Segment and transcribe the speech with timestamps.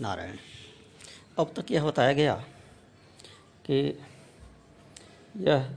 [0.00, 0.36] नारायण।
[1.38, 2.34] अब तक यह बताया गया
[3.66, 3.98] कि
[5.36, 5.76] यह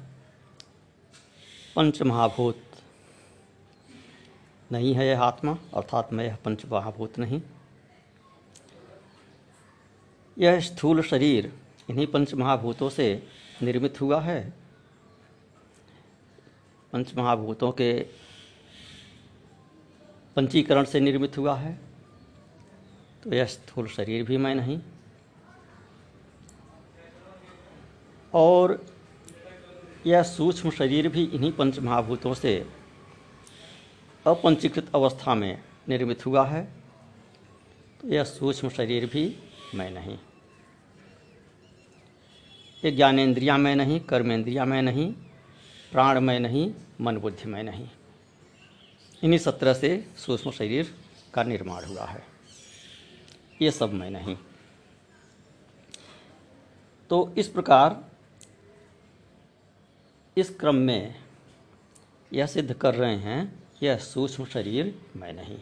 [1.76, 2.62] पंच महाभूत
[4.72, 7.42] नहीं है यह आत्मा, अर्थात मैं यह पंच महाभूत नहीं।
[10.38, 11.60] यह स्थूल शरीर
[11.90, 13.28] इन्हीं पंच महाभूतों से
[13.64, 14.54] निर्मित हुआ है।
[16.94, 17.94] पंच महाभूतों के
[20.36, 21.87] पंचीकरण से निर्मित हुआ है।
[23.24, 24.80] तो यह स्थूल शरीर भी मैं नहीं।
[28.34, 28.86] और
[30.06, 32.68] यह सूक्ष्म शरीर भी इन्हीं पंच महाभूतों से
[34.28, 36.74] अपंचीकृत अवस्था में निर्मित हुआ है।
[38.02, 39.40] तो यह सूक्ष्म शरीर भी
[39.76, 40.18] मैं नहीं।
[42.86, 45.14] ये ज्ञानेन्द्रिया में नहीं कर्मेंद्रिया में नहीं,
[45.92, 47.90] प्राण में नहीं मन बुद्धि में नहीं।
[49.24, 50.96] इन्हीं सत्रह से सूक्ष्म शरीर
[51.34, 52.37] का निर्माण हुआ है।
[53.62, 54.38] ये सब मैं नहीं
[57.10, 58.06] तो इस प्रकार
[60.38, 61.24] इस क्रम में
[62.34, 65.60] यह सिद्ध कर रहे हैं, यह सूक्ष्म शरीर मैं नहीं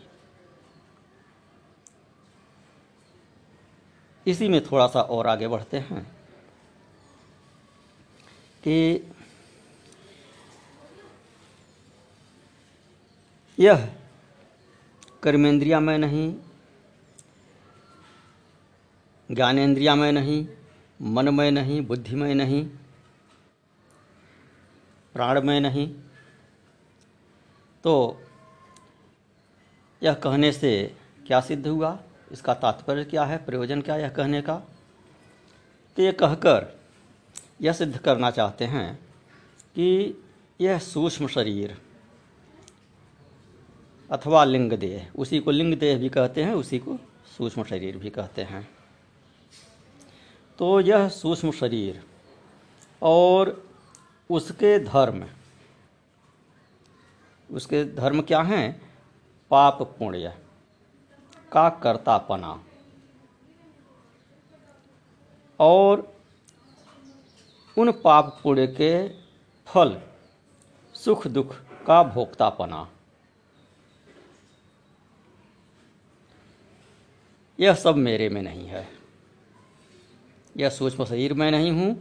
[4.27, 6.03] इसी में थोड़ा सा और आगे बढ़ते हैं
[8.63, 9.03] कि
[13.59, 13.95] यह
[15.23, 16.35] कर्मेंद्रिया में नहीं
[19.31, 20.47] ज्ञानेन्द्रिया में नहीं
[21.01, 22.65] मन में नहीं बुद्धि में नहीं
[25.13, 25.95] प्राण में नहीं।
[27.83, 28.21] तो
[30.03, 30.95] यह कहने से
[31.27, 31.99] क्या सिद्ध हुआ?
[32.31, 33.37] इसका तात्पर्य क्या है?
[33.37, 34.55] प्रयोजन क्या यह कहने का?
[35.95, 36.79] तो ये कहकर
[37.61, 38.95] यह सिद्ध करना चाहते हैं
[39.75, 40.23] कि
[40.61, 41.81] यह सूक्ष्म शरीर
[44.11, 46.97] अथवा लिंग देह, उसी को लिंग देह भी कहते हैं, उसी को
[47.37, 48.74] सूक्ष्म शरीर भी कहते हैं।
[50.59, 52.05] तो यह सूक्ष्म शरीर
[53.01, 53.69] और
[54.29, 55.27] उसके धर्म।
[57.55, 58.93] उसके धर्म क्या हैं?
[59.51, 60.37] पाप पुण्य,
[61.51, 62.63] का कर्तापना।
[65.59, 66.15] और
[67.77, 69.09] उन पाप पुण्य के
[69.65, 70.01] फल,
[70.93, 71.55] सुख दुख
[71.87, 72.91] का भोक्तापना।
[77.59, 79.04] यह सब मेरे में नहीं है।
[80.55, 81.95] यह सूक्ष्म शरीर मैं नहीं हूँ,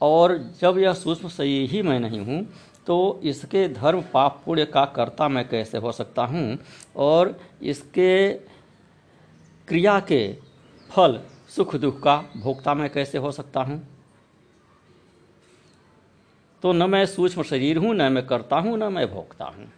[0.00, 2.46] और जब यह सूक्ष्म शरीर ही मैं नहीं हूँ
[2.86, 6.58] तो इसके धर्म पाप पुण्य का कर्ता मैं कैसे हो सकता हूँ?
[6.96, 8.32] और इसके
[9.68, 10.32] क्रिया के
[10.90, 13.80] फल, सुख दुख का भोक्ता मैं कैसे हो सकता हूँ?
[16.62, 19.70] तो न मैं सूक्ष्म शरीर हूँ, न मैं करता हूँ, न मैं भोगता हूँ।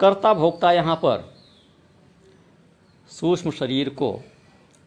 [0.00, 1.31] कर्ता भोक्ता यहाँ पर
[3.22, 4.20] सूक्ष्म शरीर को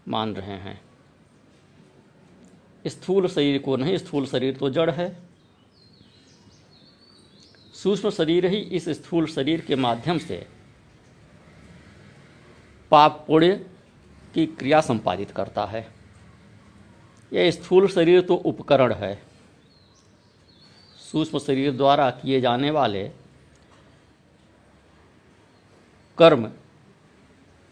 [0.07, 0.81] मान रहे हैं।
[2.87, 5.19] स्थूल शरीर को नहीं, स्थूल शरीर तो जड़ है।
[7.83, 10.47] सूक्ष्म शरीर ही इस स्थूल शरीर के माध्यम से
[12.91, 13.69] पाप पुण्य
[14.33, 15.87] की क्रिया संपादित करता है।
[17.33, 19.21] यह स्थूल शरीर तो उपकरण है।
[21.11, 23.11] सूक्ष्म शरीर द्वारा किए जाने वाले
[26.17, 26.51] कर्म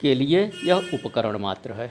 [0.03, 1.87] के लिए यह उपकरण मात्र है।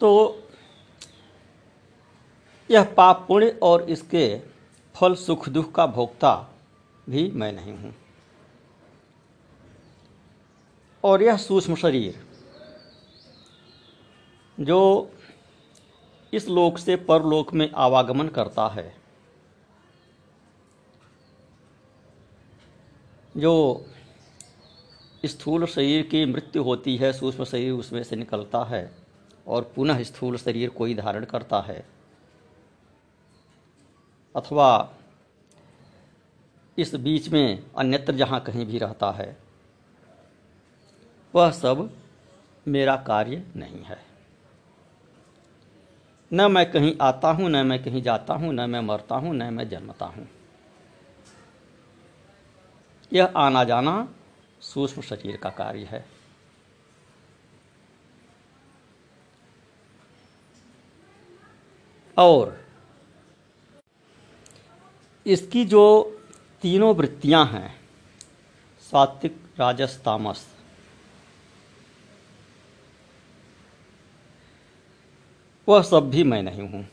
[0.00, 0.10] तो
[2.70, 4.26] यह पाप पुण्य और इसके
[4.94, 6.34] फल सुख दुख का भोक्ता
[7.06, 7.94] भी मैं नहीं हूँ।
[11.04, 12.24] और यह सूक्ष्म शरीर
[14.58, 14.80] जो
[16.32, 18.92] इस लोक से परलोक में आवागमन करता है,
[23.34, 23.86] जो
[25.26, 28.90] स्थूल शरीर की मृत्यु होती है, सूक्ष्म शरीर उसमें से निकलता है
[29.46, 31.84] और पुनः स्थूल शरीर कोई धारण करता है।
[34.34, 34.68] अथवा
[36.78, 39.36] इस बीच में अन्यत्र जहाँ कहीं भी रहता है,
[41.34, 41.90] वह सब
[42.66, 43.98] मेरा कार्य नहीं है।
[46.30, 49.52] न मैं कहीं आता हूँ, न मैं कहीं जाता हूँ, न मैं मरता हूँ, न
[49.54, 50.28] मैं जन्मता हूँ।
[53.12, 53.96] यह आना जाना
[54.62, 56.04] सूक्ष्म शरीर का कार्य है।
[62.16, 62.64] और
[65.26, 65.84] इसकी जो
[66.62, 67.74] तीनों वृत्तियाँ हैं,
[68.92, 70.46] सात्विक, राजस, तामस,
[75.68, 76.86] वह सब भी मैं नहीं हूँ।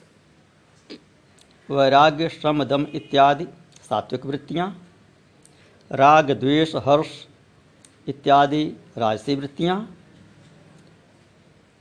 [1.69, 3.47] वैराग्य, श्रम, दम इत्यादि
[3.89, 4.67] सात्विक वृत्तियाँ,
[5.91, 7.09] राग, द्वेष, हर्ष
[8.07, 8.63] इत्यादि
[8.97, 9.97] राजसी वृत्तियाँ,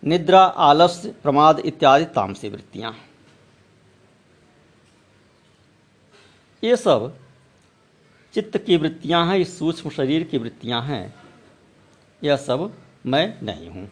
[0.04, 2.94] निद्रा आलस्य प्रमाद इत्यादि तामसी वृत्तियाँ।
[6.64, 7.18] ये सब
[8.34, 11.14] चित्त की वृत्तियाँ हैं सूक्ष्म शरीर की वृत्तियाँ हैं।
[12.22, 12.72] यह सब
[13.06, 13.90] मैं नहीं हूँ।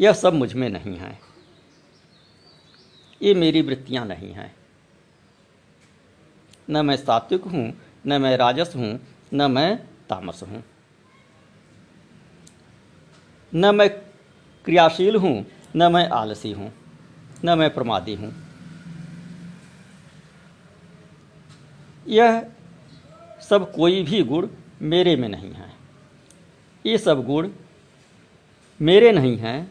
[0.00, 1.18] यह सब मुझमें नहीं है।
[3.22, 4.54] ये मेरी वृत्तियाँ नहीं हैं।
[6.70, 7.72] न मैं सात्विक हूँ,
[8.06, 9.00] न मैं राजस हूँ,
[9.34, 9.76] न मैं
[10.08, 10.62] तामस हूँ।
[13.54, 13.88] न मैं
[14.64, 15.44] क्रियाशील हूँ,
[15.76, 16.72] न मैं आलसी हूँ,
[17.44, 18.32] न मैं प्रमादी हूँ।
[22.08, 22.46] यह
[23.40, 24.48] सब कोई भी गुण
[24.82, 25.72] मेरे में नहीं है।
[26.84, 27.50] ये सब गुण
[28.80, 29.70] मेरे नहीं हैं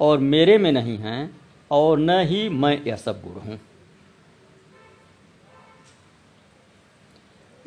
[0.00, 1.40] और मेरे में नहीं हैं
[1.70, 3.58] और न ही मैं यह सब गुण हूँ।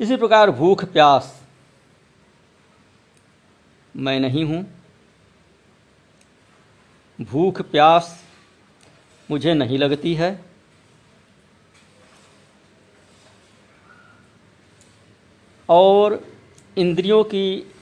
[0.00, 1.42] इसी प्रकार भूख प्यास
[3.94, 4.64] मैं नहीं हूँ
[7.20, 8.24] भूख प्यास
[9.30, 10.44] मुझे नहीं लगती है।
[15.68, 16.26] और
[16.78, 17.72] इंद्रियों की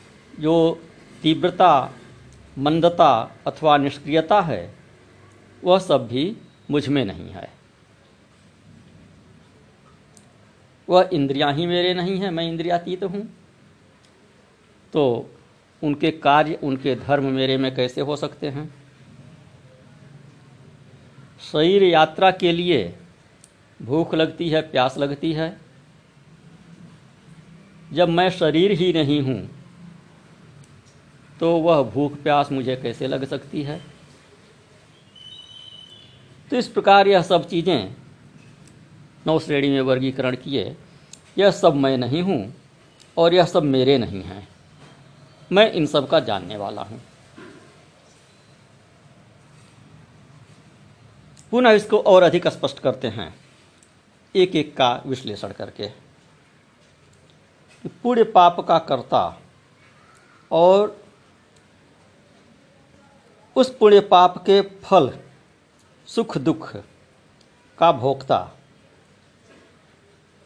[0.40, 0.82] जो
[1.22, 1.92] तीव्रता,
[2.58, 4.74] मंदता अथवा निष्क्रियता है,
[5.64, 6.36] वह सब भी
[6.70, 7.52] मुझमें नहीं है।
[10.88, 13.36] वह इंद्रियाँ ही मेरे नहीं हैं, मैं इंद्रियातीत हूँ।
[14.92, 15.30] तो
[15.84, 18.81] उनके कार्य, उनके धर्म मेरे में कैसे हो सकते हैं?
[21.42, 22.94] शरीर यात्रा के लिए
[23.80, 25.56] भूख लगती है, प्यास लगती है।
[27.92, 29.50] जब मैं शरीर ही नहीं हूँ
[31.40, 33.80] तो वह भूख, प्यास मुझे कैसे लग सकती है?
[36.50, 37.94] तो इस प्रकार यह सब चीज़ें
[39.26, 40.74] नौ श्रेणी में वर्गीकरण किए।
[41.38, 42.54] यह सब मैं नहीं हूँ
[43.16, 44.48] और यह सब मेरे नहीं हैं।
[45.50, 47.00] मैं इन सब का जानने वाला हूँ।
[51.52, 53.34] पुनः इसको और अधिक स्पष्ट करते हैं।
[54.36, 55.88] एक एक का विश्लेषण करके।
[57.86, 59.40] पुण्य पाप का कर्ता
[60.52, 61.04] और
[63.56, 65.18] उस पुण्य पाप के फल,
[66.06, 66.76] सुख दुख
[67.78, 68.50] का भोक्ता।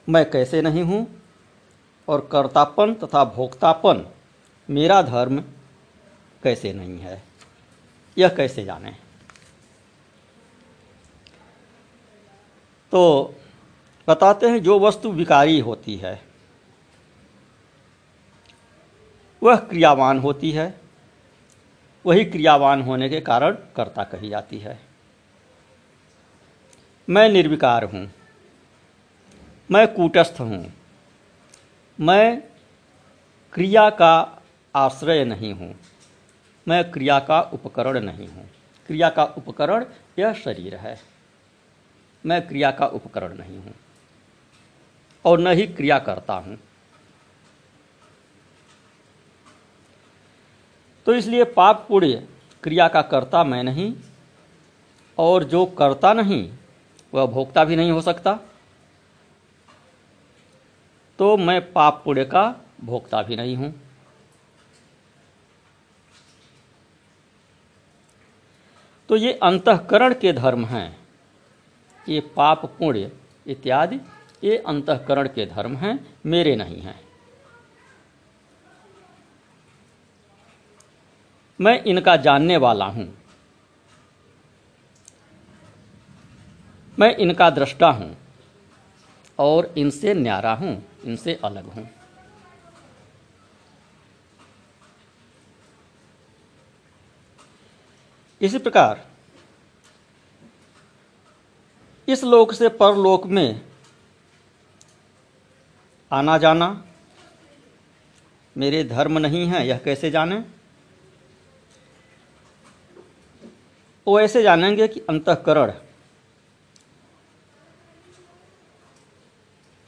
[0.08, 1.22] मैं कैसे नहीं हूँ?
[2.08, 4.06] और कर्तापन तथा भोक्तापन
[4.70, 5.40] मेरा धर्म
[6.42, 7.22] कैसे नहीं है?
[8.18, 9.05] यह कैसे जाने?
[12.96, 13.34] तो
[14.08, 16.20] बताते हैं जो वस्तु विकारी होती है,
[19.42, 20.74] वह क्रियावान होती है,
[22.04, 24.78] वही क्रियावान होने के कारण कर्ता कही जाती है।
[27.08, 28.06] मैं निर्विकार हूँ,
[29.70, 30.64] मैं कूटस्थ हूँ,
[31.98, 32.40] मैं
[33.52, 34.14] क्रिया का
[34.74, 35.74] आश्रय नहीं हूँ,
[36.66, 38.48] मैं क्रिया का उपकरण नहीं हूँ।
[38.88, 39.84] क्रिया का उपकरण
[40.18, 40.96] यह शरीर है।
[42.26, 43.74] मैं क्रिया का उपकरण नहीं हूँ
[45.24, 46.58] और न ही क्रिया करता हूँ।
[51.06, 52.26] तो इसलिए पाप पुण्य
[52.62, 53.94] क्रिया का कर्ता मैं नहीं
[55.18, 56.50] और जो करता नहीं,
[57.12, 58.38] वह भोक्ता भी नहीं हो सकता।
[61.18, 62.44] तो मैं पाप पुण्य का
[62.84, 63.72] भोक्ता भी नहीं हूँ।
[69.08, 71.05] तो ये अंतकरण के धर्म हैं।
[72.08, 73.10] ये पाप पुण्य
[73.46, 74.00] इत्यादि,
[74.44, 77.00] ये अंतकरण के धर्म हैं, मेरे नहीं हैं।
[81.60, 83.08] मैं इनका जानने वाला हूँ।
[86.98, 88.16] मैं इनका दृष्टा हूँ
[89.38, 91.88] और इनसे न्यारा हूँ, इनसे अलग हूँ।
[98.40, 99.04] इसी प्रकार
[102.08, 103.60] इस लोक से परलोक में
[106.10, 106.68] आना जाना
[108.56, 110.42] मेरे धर्म नहीं है, यह कैसे जाने?
[114.06, 115.72] वो ऐसे जानेंगे कि अंतकरण,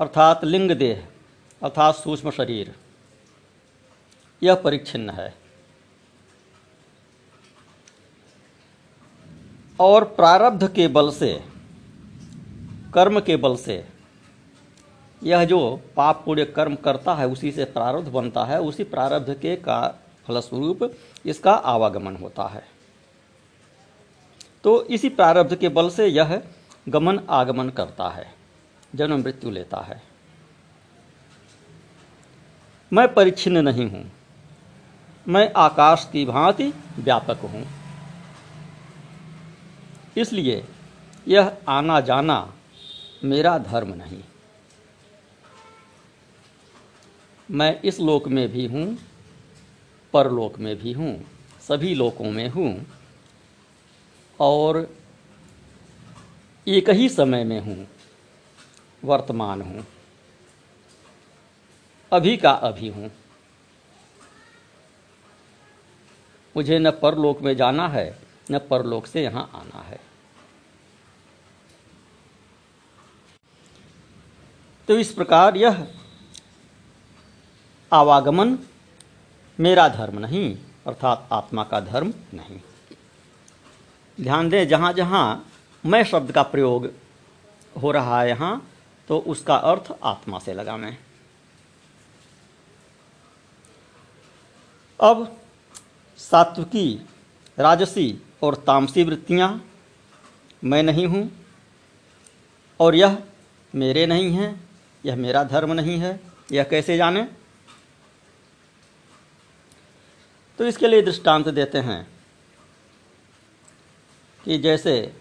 [0.01, 1.07] अर्थात लिंग देह,
[1.63, 2.75] अर्थात सूक्ष्म शरीर,
[4.43, 5.35] यह परिच्छिन्न है।
[9.81, 11.33] और प्रारब्ध के बल से
[12.88, 13.85] कर्म के बल से।
[15.23, 15.59] यह जो
[15.97, 19.80] पाप पुण्य कर्म करता है, उसी से प्रारब्ध बनता है, उसी प्रारब्ध के का
[20.26, 20.90] फलस्वरूप
[21.26, 22.62] इसका आवागमन होता है।
[24.64, 26.40] तो इसी प्रारब्ध के बल से यह
[26.88, 28.26] गमन आगमन करता है,
[28.95, 30.00] जन्म मृत्यु लेता है।
[32.92, 34.04] मैं परिच्छिन्न नहीं हूँ,
[35.26, 37.64] मैं आकाश की भांति व्यापक हूँ।
[40.16, 40.64] इसलिए
[41.26, 42.37] यह आना जाना
[43.23, 44.23] मेरा धर्म नहीं।
[47.49, 48.87] मैं इस लोक में भी हूँ,
[50.15, 51.15] परलोक में भी हूँ,
[51.69, 52.87] सभी लोकों में हूँ,
[54.41, 54.87] और
[56.67, 57.87] एक ही समय में हूँ,
[59.03, 59.87] वर्तमान हूँ,
[62.13, 63.11] अभी का अभी हूँ।
[66.55, 68.19] मुझे न परलोक में जाना है,
[68.51, 70.08] न परलोक से यहाँ आना है।
[74.88, 75.87] तो इस प्रकार यह
[77.92, 78.59] आवागमन
[79.59, 82.59] मेरा धर्म नहीं, अर्थात आत्मा का धर्म नहीं।
[84.18, 85.45] ध्यान दें जहाँ जहाँ
[85.85, 86.88] मैं शब्द का प्रयोग
[87.75, 88.71] हो रहा है यहाँ
[89.09, 90.97] तो उसका अर्थ आत्मा से लगा मैं।
[95.00, 95.37] अब
[96.21, 96.95] सात्विकी,
[97.59, 99.50] राजसी और तामसी वृत्तियाँ
[100.64, 101.30] मैं नहीं हूँ,
[102.80, 103.18] और यह
[103.75, 104.68] मेरे नहीं हैं।
[105.09, 106.21] यह मेरा धर्म नहीं है,
[106.53, 107.23] यह कैसे जाने?
[110.59, 112.07] तो इसके लिए दृष्टांत देते हैं
[114.45, 115.15] कि जैसे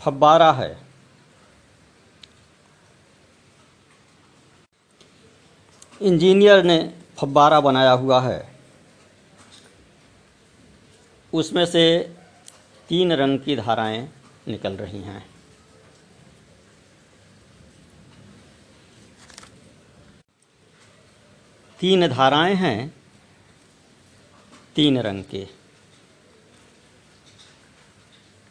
[0.00, 0.78] फब्बारा है,
[6.02, 8.58] इंजीनियर ने फब्बारा बनाया हुआ है।
[11.32, 12.14] उसमें से
[12.88, 14.08] तीन रंग की धाराएँ
[14.48, 15.37] निकल रही हैं।
[21.80, 22.94] तीन धाराएँ हैं,
[24.76, 25.46] तीन रंग के।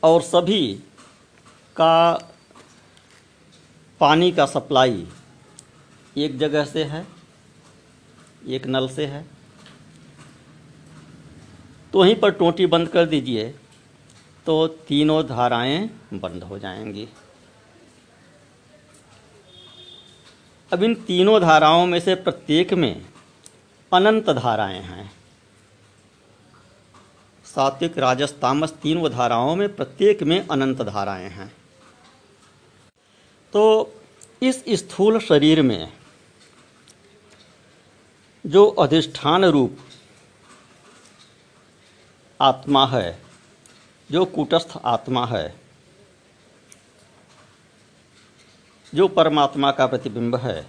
[0.03, 0.74] और सभी
[1.75, 2.12] का
[4.01, 5.07] पानी का सप्लाई
[6.17, 7.05] एक जगह से है,
[8.48, 9.25] एक नल से है।
[11.93, 13.48] तो वहीं पर टोटी बंद कर दीजिए
[14.46, 15.79] तो तीनों धाराएँ
[16.13, 17.07] बंद हो जाएँगी।
[20.72, 23.05] अब इन तीनों धाराओं में से प्रत्येक में
[23.91, 25.12] अनंत धाराएँ हैं।
[27.46, 31.56] सात्विक, राजस, तामस तीनों धाराओं में प्रत्येक में अनंत धाराएँ हैं।
[33.53, 33.94] तो
[34.41, 35.94] इस स्थूल शरीर में
[38.46, 39.77] जो अधिष्ठान रूप
[42.41, 43.22] आत्मा है,
[44.12, 45.56] जो कूटस्थ आत्मा है,
[48.96, 50.67] जो परमात्मा का प्रतिबिंब है,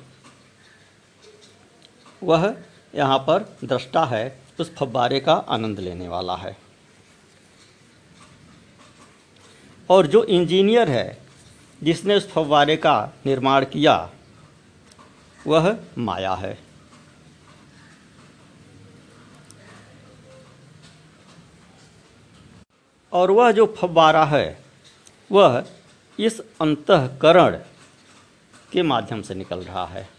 [2.23, 2.57] वह
[2.95, 6.57] यहाँ पर दृष्टा है, उस फब्बारे का आनंद लेने वाला है।
[9.91, 11.19] और जो इंजीनियर है,
[11.83, 14.11] जिसने उस फव्वारे का निर्माण किया,
[15.47, 16.59] वह माया है।
[23.13, 24.65] और वह जो फव्वारा है,
[25.33, 25.65] वह
[26.19, 27.59] इस अंतकरण
[28.73, 30.18] के माध्यम से निकल रहा है।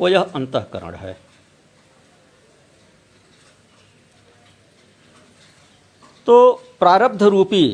[0.00, 1.12] वो यह अंतकरण है।
[6.26, 7.64] तो प्रारब्ध रूपी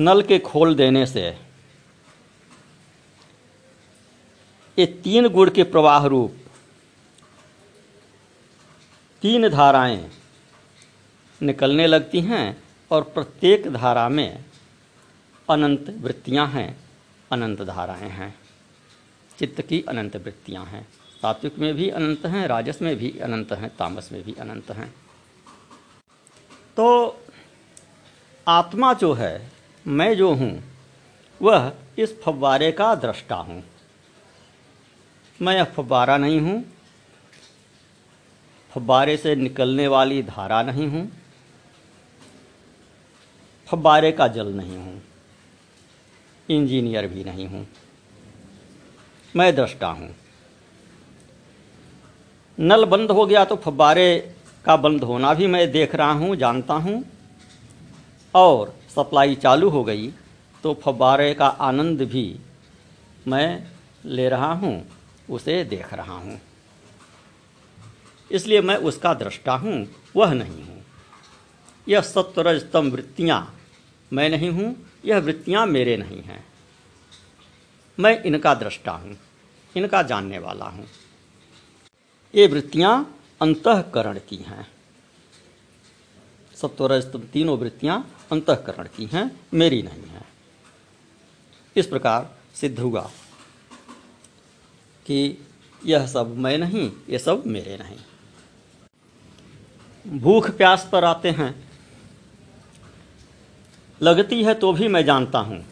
[0.00, 1.22] नल के खोल देने से
[4.78, 6.36] ये तीन गुण के प्रवाह रूप,
[9.22, 10.10] तीन धाराएँ
[11.40, 12.44] निकलने लगती हैं
[12.90, 14.44] और प्रत्येक धारा में
[15.48, 16.76] अनंत वृत्तियाँ हैं,
[17.30, 18.34] अनंत धाराएँ हैं,
[19.38, 20.86] चित्त की अनंत वृत्तियाँ हैं।
[21.22, 24.88] सात्विक में भी अनंत हैं, राजस में भी अनंत हैं, तामस में भी अनंत हैं।
[26.76, 27.18] तो
[28.46, 29.50] आत्मा जो है,
[29.86, 30.52] मैं जो हूँ,
[31.40, 33.62] वह इस फव्वारे का दृष्टा हूँ।
[35.40, 36.62] मैं यह फव्वारा नहीं हूँ,
[38.72, 41.06] फव्वारे से निकलने वाली धारा नहीं हूँ,
[43.68, 45.02] फव्वारे का जल नहीं हूँ,
[46.48, 47.66] इंजीनियर भी नहीं हूँ।
[49.34, 50.14] मैं दृष्टा हूँ।
[52.58, 54.34] नल बंद हो गया तो फब्बारे
[54.64, 57.02] का बंद होना भी मैं देख रहा हूँ, जानता हूँ।
[58.34, 60.10] और सप्लाई चालू हो गई
[60.64, 62.24] तो फब्बारे का आनंद भी
[63.28, 63.66] मैं
[64.06, 64.82] ले रहा हूँ,
[65.28, 66.40] उसे देख रहा हूँ।
[68.30, 69.86] इसलिए मैं उसका दृष्टा हूँ,
[70.16, 70.82] वह नहीं हूँ।
[71.86, 73.40] यह सत्वरजतम वृत्तियाँ
[74.12, 74.74] मैं नहीं हूँ,
[75.04, 76.44] यह वृत्तियाँ मेरे नहीं हैं।
[77.98, 79.16] मैं इनका दृष्टा हूँ,
[79.74, 80.86] इनका जानने वाला हूँ।
[82.34, 84.68] ये वृत्तियाँ अंतकरण की हैं।
[86.54, 90.28] सत्वरजतम तीनों वृत्तियाँ अंतकरण की हैं, मेरी नहीं हैं।
[91.76, 93.10] इस प्रकार सिद्ध हुआ
[95.06, 95.46] कि
[95.86, 97.98] यह सब मैं नहीं, ये सब मेरे नहीं।
[100.18, 101.68] भूख प्यास पर आते हैं।
[104.02, 105.64] लगती है तो भी मैं जानता हूँ।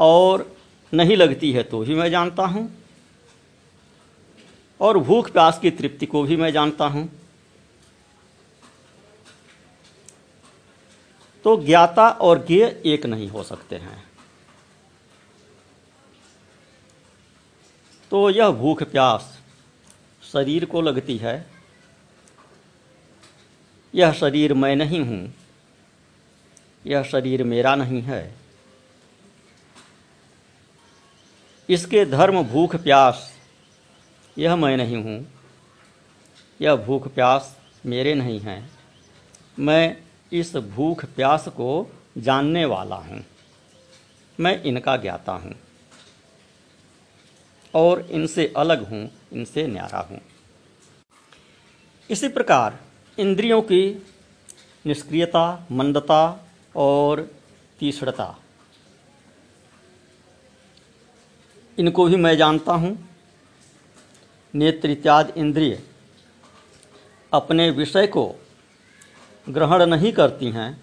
[0.00, 0.56] और
[0.94, 2.79] नहीं लगती है तो भी मैं जानता हूँ।
[4.80, 7.08] और भूख प्यास की तृप्ति को भी मैं जानता हूँ।
[11.44, 14.02] तो ज्ञाता और ज्ञ एक नहीं हो सकते हैं।
[18.12, 19.36] तो यह भूख प्यास
[20.22, 21.34] शरीर को लगती है।
[23.94, 25.32] यह शरीर मैं नहीं हूँ,
[26.84, 28.22] यह शरीर मेरा नहीं है।
[31.68, 33.28] इसके धर्म भूख प्यास
[34.40, 35.32] यह मैं नहीं हूँ।
[36.60, 38.70] यह भूख प्यास मेरे नहीं हैं।
[39.58, 39.96] मैं
[40.32, 43.24] इस भूख प्यास को जानने वाला हूँ।
[44.40, 45.54] मैं इनका ज्ञाता हूँ।
[47.74, 50.20] और इनसे अलग हूँ, इनसे न्यारा हूँ।
[52.10, 52.78] इसी प्रकार
[53.18, 54.06] इंद्रियों की
[54.86, 57.30] निष्क्रियता, मंदता और
[57.78, 58.38] तीसरता
[61.78, 63.09] इनको भी मैं जानता हूँ।
[64.54, 65.78] नेत्र इत्यादि इंद्रिय
[67.32, 68.24] अपने विषय को
[69.46, 70.80] ग्रहण नहीं करती हैं,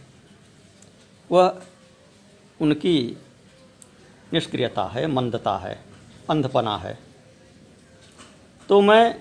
[1.29, 1.61] वह
[2.59, 2.95] उनकी
[4.33, 5.77] निष्क्रियता है, मंदता है,
[6.29, 6.97] अंधपना है।
[8.69, 9.19] तो मैं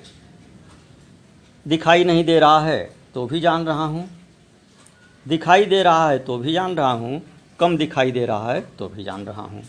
[1.67, 2.79] दिखाई नहीं दे रहा है
[3.15, 4.09] तो भी जान रहा हूँ,
[5.27, 7.23] दिखाई दे रहा है तो भी जान रहा हूँ,
[7.59, 9.63] कम दिखाई दे रहा है तो भी जान रहा हूँ।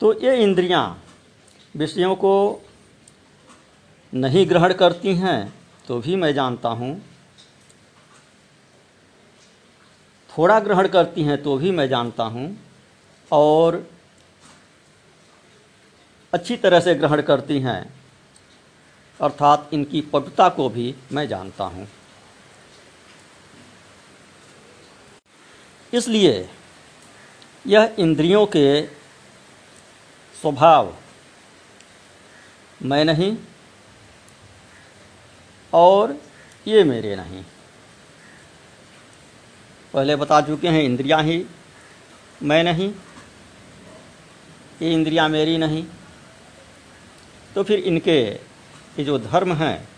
[0.00, 0.86] तो ये इंद्रियाँ
[1.74, 2.34] विषयों को
[4.12, 5.52] नहीं ग्रहण करती हैं
[5.88, 6.94] तो भी मैं जानता हूँ।
[10.30, 12.46] थोड़ा ग्रहण करती हैं तो भी मैं जानता हूँ।
[13.30, 13.86] और
[16.32, 17.82] अच्छी तरह से ग्रहण करती हैं,
[19.20, 21.86] अर्थात इनकी पटुता को भी मैं जानता हूँ।
[25.92, 26.48] इसलिए
[27.64, 28.82] यह इंद्रियों के
[30.34, 30.92] स्वभाव
[32.82, 33.36] मैं नहीं
[35.72, 36.16] और
[36.66, 37.42] ये मेरे नहीं।
[39.94, 41.44] पहले बता चुके हैं इंद्रियाँ ही,
[42.42, 42.92] मैं नहीं,
[44.82, 45.84] ये इंद्रियाँ मेरी नहीं।
[47.54, 48.20] तो फिर इनके
[48.98, 49.88] ये जो धर्म हैं,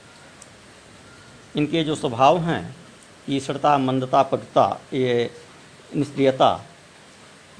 [1.56, 2.76] इनके जो स्वभाव हैं,
[3.28, 5.30] ईश्वरता, मंदता पटुता ये
[5.96, 6.64] निष्क्रियता,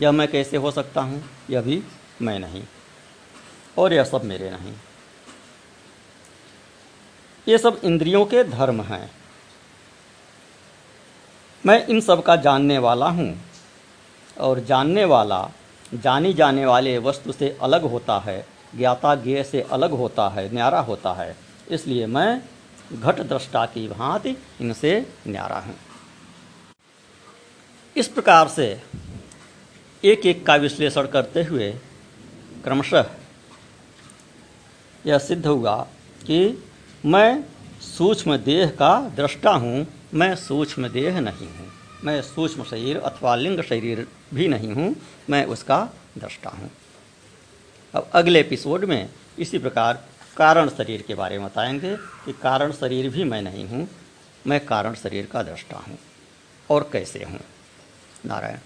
[0.00, 1.22] यह मैं कैसे हो सकता हूँ?
[1.50, 1.82] यह भी
[2.22, 2.62] मैं नहीं
[3.78, 4.74] और यह सब मेरे नहीं।
[7.46, 9.10] ये सब इंद्रियों के धर्म हैं।
[11.64, 13.34] मैं इन सब का जानने वाला हूँ
[14.36, 15.50] और जानने वाला,
[15.94, 18.44] जानी जाने वाले वस्तु से अलग होता है,
[18.76, 21.36] ज्ञाता ज्ञ से अलग होता है, न्यारा होता है।
[21.70, 22.42] इसलिए मैं
[22.92, 25.74] घट दृष्टा की भांति इनसे न्यारा हूँ।
[27.96, 28.66] इस प्रकार से
[30.04, 31.70] एक एक का विश्लेषण करते हुए
[32.64, 33.06] क्रमशः
[35.06, 35.76] यह सिद्ध हुआ
[36.26, 36.38] कि
[37.06, 37.44] मैं
[37.80, 41.70] सूक्ष्म देह का दृष्टा हूँ, मैं सूक्ष्म देह नहीं हूँ।
[42.04, 44.94] मैं सूक्ष्म शरीर अथवा लिंग शरीर भी नहीं हूँ,
[45.30, 45.78] मैं उसका
[46.18, 46.70] दृष्टा हूँ।
[47.94, 50.04] अब अगले एपिसोड में इसी प्रकार
[50.36, 53.88] कारण शरीर के बारे में बताएँगे कि कारण शरीर भी मैं नहीं हूँ,
[54.46, 55.98] मैं कारण शरीर का दृष्टा हूँ।
[56.70, 57.40] और कैसे हूँ?
[58.26, 58.58] नारायण।